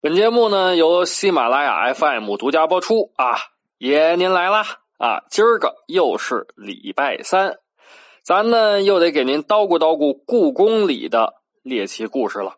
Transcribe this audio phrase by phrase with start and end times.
[0.00, 3.34] 本节目呢由喜马拉雅 FM 独家播出啊！
[3.78, 4.64] 爷您来啦
[4.98, 5.24] 啊！
[5.28, 7.56] 今儿个又是礼拜三。
[8.22, 11.34] 咱呢又得给您叨咕叨咕故宫里的
[11.64, 12.52] 猎奇故事了。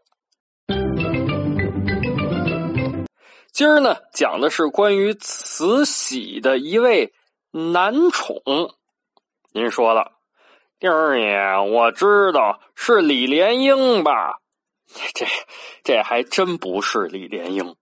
[3.51, 7.15] 今儿呢讲的是关于慈禧的一位
[7.53, 8.37] 男宠。
[9.55, 10.13] 您说了，
[10.79, 14.40] 丁儿爷，我知道是李莲英吧？
[15.15, 15.27] 这
[15.85, 17.77] 这还真不是李莲英。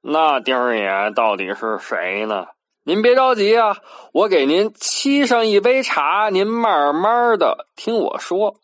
[0.00, 2.46] 那丁儿爷到底是谁呢？
[2.84, 3.78] 您别着急啊，
[4.12, 8.54] 我给您沏上一杯茶，您慢慢的听我说。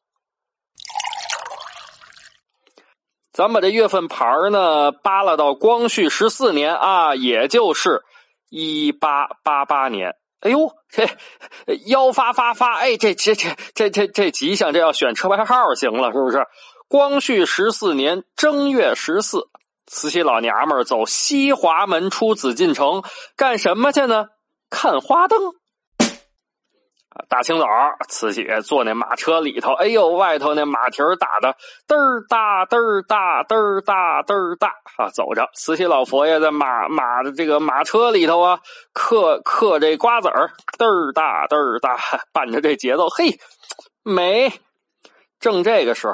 [3.32, 8.02] 咱把这月份牌呢扒拉到光绪十四年啊，也就是
[8.48, 10.14] 一八八八年。
[10.40, 11.08] 哎呦，这
[11.86, 16.46] 幺发发发，哎，这这这这这这吉祥，这要选车牌号行了，是不是？
[16.92, 19.48] 光绪十四年正月十四。
[19.86, 23.02] 慈禧老娘们走西华门出紫禁城，
[23.34, 24.26] 干什么去呢？
[24.68, 25.40] 看花灯。
[27.30, 27.66] 大清早，
[28.10, 31.56] 慈禧坐那马车里头，哎呦，外头那马蹄儿打的
[31.88, 35.48] 嘚儿大嘚儿大嘚儿大嘚儿大啊，走着。
[35.54, 38.60] 慈禧老佛爷在马马的这个马车里头啊，
[38.92, 41.98] 嗑嗑这瓜子儿，嘚儿大嘚儿大，
[42.34, 43.40] 伴着这节奏，嘿，
[44.02, 44.52] 美。
[45.40, 46.12] 正这个时候。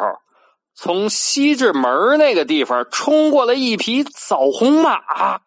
[0.81, 5.41] 从西直门那个地方冲过来一匹枣红马，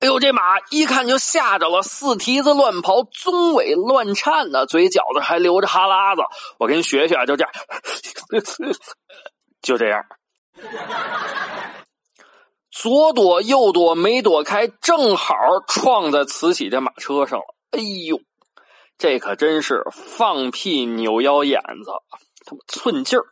[0.00, 6.20] 哎呦，这马一看就吓着了，四蹄子乱跑，鬃尾乱颤呢，嘴角子还流着哈喇子。
[6.58, 7.52] 我给你学学，就这样，
[9.62, 10.04] 就这样，
[12.70, 15.34] 左躲右躲没躲开，正好
[15.66, 17.54] 撞在慈禧这马车上了。
[17.70, 18.20] 哎呦，
[18.98, 21.90] 这可真是放屁扭腰眼子。
[22.44, 23.26] 他妈寸劲儿！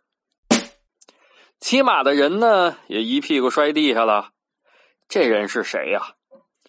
[1.60, 4.30] 骑马的人呢，也一屁股摔地下了。
[5.08, 6.14] 这人是谁呀？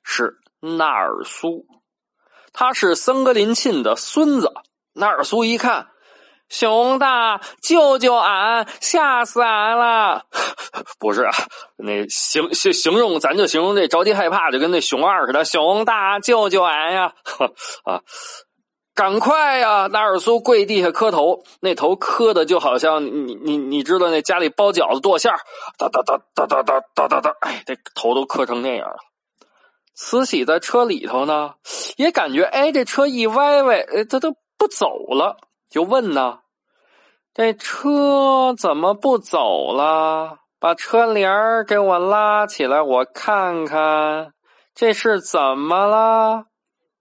[0.04, 1.66] 是纳尔苏，
[2.52, 4.52] 他是森格林沁的孙子。
[4.94, 5.88] 纳尔苏一看，
[6.50, 8.68] 熊大，救救俺！
[8.82, 10.26] 吓死俺了！
[11.00, 11.32] 不是啊，
[11.78, 15.46] 那形形形容，咱就形容这着急害怕，就跟那熊二似的。
[15.46, 17.14] 熊大，救救俺呀！
[17.86, 18.02] 啊！
[18.94, 19.88] 赶快呀！
[19.88, 25.40] 纳尔苏跪地下磕头，那头磕的就好像你你你知道那家里包饺子剁馅儿，
[25.78, 28.98] 哒哒哒哒哒哒哒哒哒，哎，这头都磕成那样了。
[29.96, 31.54] 慈禧在车里头呢，
[31.96, 35.38] 也感觉哎，这车一歪歪，哎，他都不走了，
[35.70, 36.40] 就问呢，
[37.34, 40.40] 这车怎么不走了？
[40.60, 44.34] 把车帘给我拉起来，我看看
[44.76, 46.46] 这是怎么了？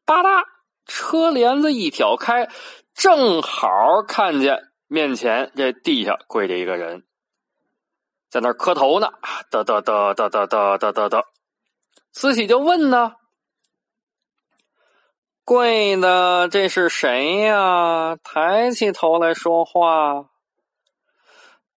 [0.07, 0.45] 吧嗒。
[0.91, 2.51] 车帘子一挑开，
[2.95, 7.05] 正好看见面前这地下跪着一个人，
[8.29, 9.09] 在那磕头呢。
[9.51, 11.25] 得得得得得得得得得，
[12.13, 13.15] 慈禧就问呢
[15.45, 18.17] ：“跪的这是谁呀？
[18.23, 20.27] 抬起头来说话。”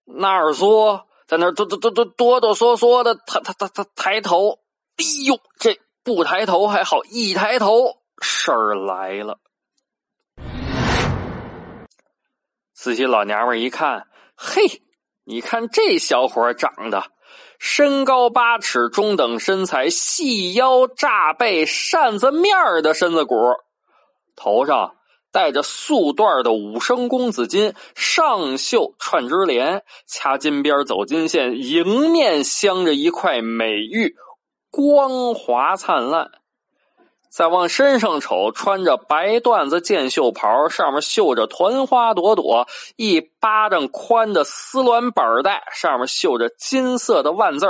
[0.06, 4.60] 纳尔苏在那哆哆哆哆哆哆嗦嗦的，他他他他抬头，
[4.98, 8.03] 哎呦，这不抬头还好，一抬头。
[8.22, 9.40] 事儿来了！
[12.74, 14.82] 慈禧老娘们一看，嘿，
[15.24, 17.04] 你看这小伙长得
[17.58, 23.36] 身高八尺，中等身材，细腰炸背，扇子面儿的身子骨，
[24.36, 24.98] 头上
[25.32, 34.16] 戴着素缎的五升公子巾，上绣串枝莲，掐金边走金线，迎面镶着一块美玉，
[34.70, 36.32] 光滑灿烂。
[37.36, 47.66] 再往身上瞅，穿着白缎子箭袖袍，上面绣着团花朵朵，一巴掌宽的丝鸾板带，上面绣着金色的万字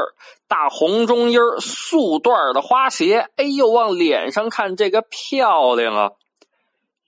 [0.49, 3.29] 大红中衣素缎的花鞋。
[3.37, 6.11] 哎呦，往脸上看，这个漂亮啊！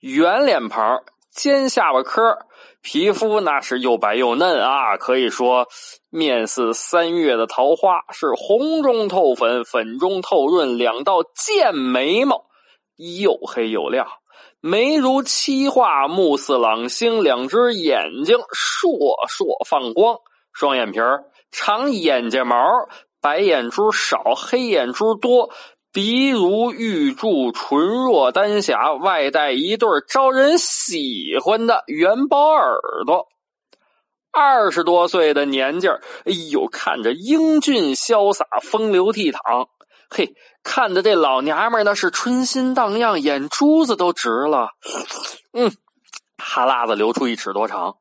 [0.00, 2.38] 圆脸庞，尖下巴颏，
[2.80, 5.68] 皮肤那是又白又嫩啊，可以说
[6.08, 12.45] 面似三月的桃花，是红中透粉，粉中透润，两道剑眉毛。
[12.96, 14.06] 又黑又亮，
[14.60, 20.18] 眉如漆画，目似朗星，两只眼睛烁烁放光，
[20.52, 22.56] 双眼皮儿长眼睫毛，
[23.20, 25.50] 白眼珠少，黑眼珠多，
[25.92, 33.28] 鼻如玉柱，唇若丹霞，外带一对招人喜欢的元宝耳朵。
[34.32, 39.68] 二十多岁的年纪，哎呦，看着英俊潇洒，风流倜傥。
[40.10, 40.34] 嘿，
[40.66, 44.70] 看的这老娘们那是春心荡漾，眼珠子都直了。
[45.52, 45.70] 嗯，
[46.36, 47.98] 哈喇子流出一尺多长。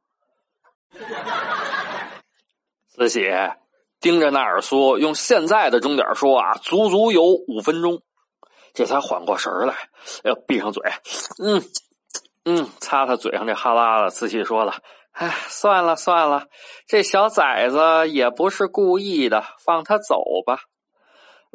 [2.89, 3.29] 慈禧
[4.01, 8.01] 盯着纳尔苏，用现在的钟点说啊，足足有五分钟，
[8.73, 9.75] 这才缓过神来。
[10.23, 10.81] 要闭上嘴，
[11.37, 11.63] 嗯
[12.45, 14.15] 嗯，擦擦嘴上这哈喇子。
[14.15, 14.73] 慈禧说了。
[15.11, 16.47] 哎，算了算了，
[16.87, 20.61] 这小崽子也不是故意的，放他走吧。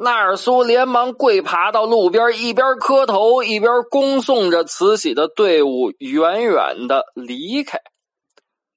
[0.03, 7.79] 纳尔苏连忙跪爬到路边，一边磕头，一边恭送着慈禧的队伍远远的离开。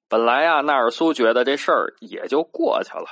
[0.06, 3.06] 本来啊，纳尔苏觉得这事儿也就过去了，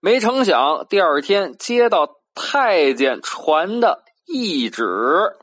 [0.00, 5.34] 没成想第二天接到太监传的懿旨。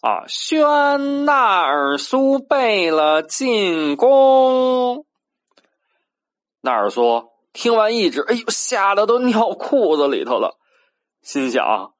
[0.00, 0.24] 啊！
[0.26, 5.06] 宣纳尔苏贝了进宫。
[6.60, 10.58] 纳尔苏听完懿旨，哎呦，吓得都尿裤子里头了，
[11.22, 11.92] 心想：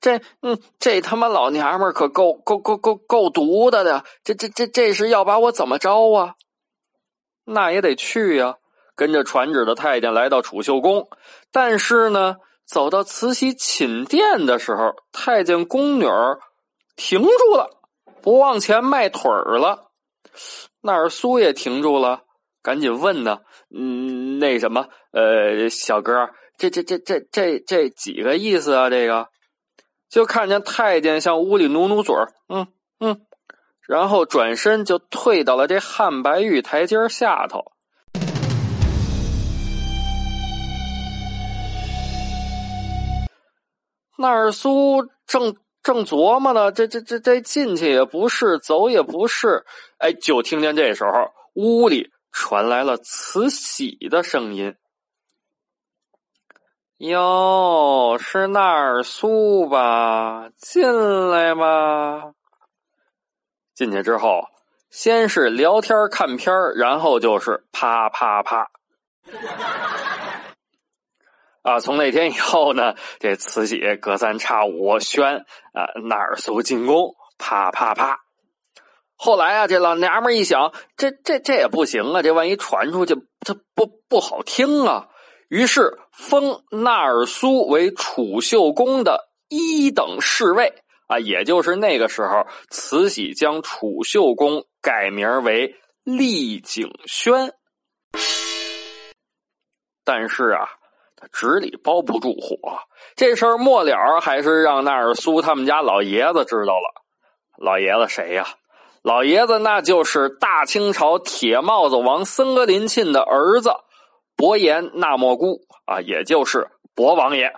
[0.00, 6.34] 这嗯，这他妈老娘们可够够够够够毒的的，这这这这是要把我怎么着啊？
[7.44, 8.56] 那也得去呀，
[8.94, 11.08] 跟着传旨的太监来到储秀宫，
[11.52, 16.40] 但是呢，走到慈禧寝殿的时候，太监宫女儿。
[16.98, 17.76] 停住了，
[18.22, 19.90] 不往前迈腿儿了。
[20.80, 22.22] 那儿苏也停住了，
[22.62, 28.90] 赶紧问呢：“嗯，那什么，呃，小哥，这这这这这这几个意思啊？
[28.90, 29.28] 这个？”
[30.08, 32.14] 就看见太监向屋里努努嘴，
[32.48, 32.66] 嗯
[33.00, 33.20] 嗯，
[33.86, 37.64] 然后转身就退到了这汉白玉台阶下头。
[44.18, 45.56] 纳尔苏正。
[45.82, 49.64] 正琢磨呢，这这这这进去也不是，走也不是，
[49.98, 54.74] 哎，就听见这时候屋里传来了慈禧的声音
[56.98, 60.48] ：“哟，是纳尔苏吧？
[60.56, 62.32] 进来吧。”
[63.76, 64.44] 进去之后，
[64.88, 68.70] 先是聊天看片然后就是啪啪啪。
[71.60, 71.80] 啊！
[71.80, 75.44] 从那天以后呢，这慈禧隔三差五宣
[75.74, 78.20] 啊纳尔苏进宫，啪啪啪。
[79.16, 85.08] 后来啊，这老娘们一想，这这这也不行啊，这万一传出去，这不不好听啊。
[85.48, 90.72] 于是封纳尔苏为储秀宫的一等侍卫
[91.08, 97.52] 啊，也就是那个时候，慈禧将储秀宫改名为丽景轩。
[100.04, 100.68] 但是啊。
[101.32, 102.78] 纸里包不住火，
[103.16, 107.02] 这事儿末了还是让纳尔苏他们家老爷子知道了。
[107.56, 108.46] 老爷子谁呀？
[109.02, 113.70] 老爷子那就是大清朝铁帽子王森格林沁的儿子
[114.36, 117.52] 伯颜纳莫孤啊，也就是伯王爷。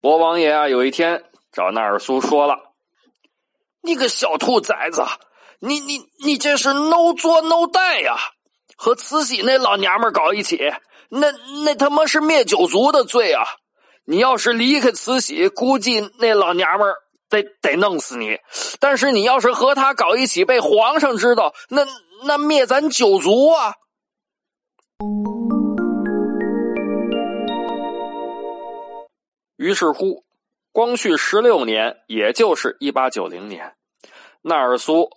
[0.00, 2.56] 伯王爷啊，有一天找纳尔苏说了
[3.82, 5.04] ：“你个小兔崽子，
[5.58, 8.16] 你你你这是 no 作 no 带呀，
[8.76, 10.72] 和慈禧那老娘们搞一起。”
[11.08, 11.30] 那
[11.64, 13.44] 那他妈是灭九族的罪啊！
[14.06, 16.92] 你要是离开慈禧，估计那老娘们
[17.28, 18.38] 得得弄死你。
[18.80, 21.86] 但是你要是和他搞一起，被皇上知道，那
[22.24, 23.74] 那灭咱九族啊！
[29.56, 30.24] 于是乎，
[30.72, 33.74] 光绪十六年，也就是一八九零年，
[34.42, 35.10] 纳尔苏。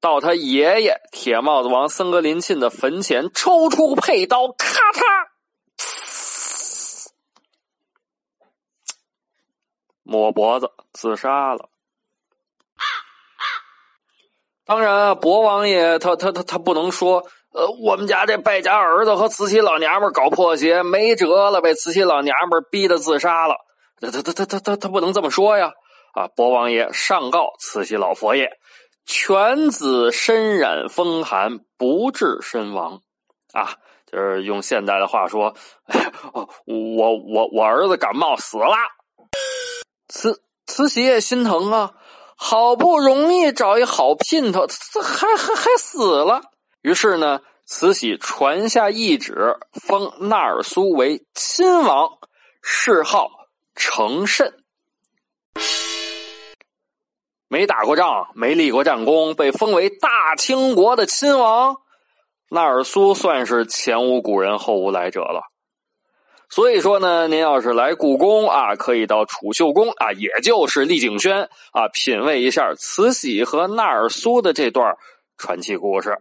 [0.00, 5.28] 到他爷爷铁帽子王森格林沁的坟前，抽出佩刀，咔嚓，
[10.02, 11.68] 抹脖子自杀了。
[14.64, 23.54] 当然啊，博王爷他他他他不能说，呃，我们家这败家儿子和慈禧老娘们搞破鞋，没辙了，被慈禧老娘们逼的自杀了。
[24.10, 25.72] 他他他他他他不能这么说呀！
[26.14, 28.50] 啊，博王爷上告慈禧老佛爷。
[29.04, 33.00] 犬子身染风寒，不治身亡，
[33.52, 35.54] 啊，就是用现代的话说，
[36.66, 38.76] 我我我儿子感冒死了，
[40.08, 41.92] 慈慈禧也心疼啊，
[42.36, 44.66] 好不容易找一好姘头，
[45.02, 46.42] 还还还死了。
[46.82, 52.18] 于是呢，慈禧传下懿旨，封纳尔苏为亲王，
[52.62, 53.28] 谥号
[53.74, 54.54] 成慎。
[57.48, 61.76] 没打过仗，没立过战功，被封为大清国的亲王，
[62.48, 65.42] 纳尔苏算是前无古人后无来者了。
[66.48, 74.96] 所以说呢，您要是来故宫啊，可以到储秀宫啊，也就是丽景轩啊，品味一下慈禧和纳尔苏的这段
[75.36, 76.18] 传奇故事。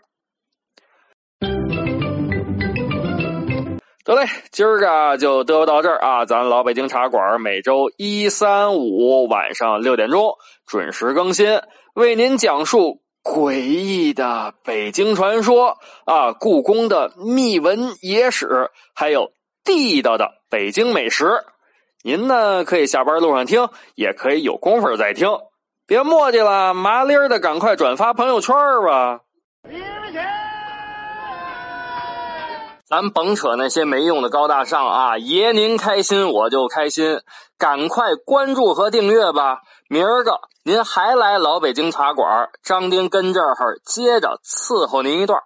[4.11, 6.25] 得嘞，今儿个就嘚到这儿啊！
[6.25, 10.33] 咱老北京茶馆每周一、三、五晚上六点钟
[10.67, 11.61] 准时更新，
[11.93, 19.31] 为您讲述诡异的北京传说啊，故宫的秘闻野史，还有
[19.63, 21.45] 地道的北京美食。
[22.03, 25.29] 您呢可以下班路上听，也可以有功夫再听。
[25.87, 28.53] 别墨迹了，麻利儿的，赶快转发朋友圈
[28.85, 29.21] 吧！
[32.91, 35.17] 咱甭扯那些没用的高大上啊！
[35.17, 37.21] 爷您开心我就开心，
[37.57, 39.61] 赶快关注和订阅吧！
[39.87, 45.41] 明儿个您还来老北京茶馆，张丁跟这儿接着伺候您一段。